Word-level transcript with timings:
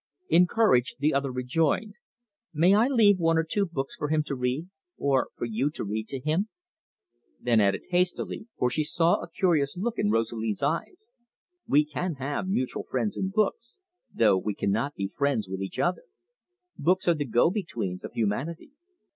Encouraged, 0.29 0.95
the 0.97 1.13
other 1.13 1.31
rejoined: 1.31 1.93
"May 2.55 2.73
I 2.73 2.87
leave 2.87 3.19
one 3.19 3.37
or 3.37 3.43
two 3.43 3.67
books 3.67 3.95
for 3.95 4.07
him 4.09 4.23
to 4.23 4.33
read 4.35 4.67
or 4.97 5.27
for 5.35 5.45
you 5.45 5.69
to 5.75 5.83
read 5.83 6.07
to 6.07 6.19
him?" 6.19 6.49
Then 7.39 7.59
added 7.61 7.83
hastily, 7.91 8.47
for 8.57 8.71
she 8.71 8.83
saw 8.83 9.21
a 9.21 9.29
curious 9.29 9.77
look 9.77 9.99
in 9.99 10.09
Rosalie's 10.09 10.63
eyes: 10.63 11.13
"We 11.67 11.85
can 11.85 12.15
have 12.15 12.47
mutual 12.47 12.81
friends 12.81 13.15
in 13.15 13.29
books, 13.29 13.77
though 14.11 14.39
we 14.39 14.55
cannot 14.55 14.95
be 14.95 15.07
friends 15.07 15.47
with 15.47 15.61
each 15.61 15.77
other. 15.77 16.05
Books 16.79 17.07
are 17.07 17.13
the 17.13 17.25
go 17.25 17.51
betweens 17.51 18.03
of 18.03 18.13
humanity." 18.13 18.71